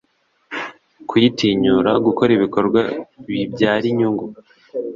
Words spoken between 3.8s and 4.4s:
inyungu